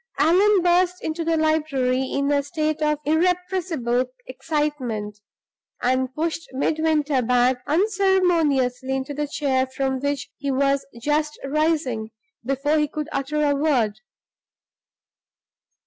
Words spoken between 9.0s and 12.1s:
the chair from which he was just rising,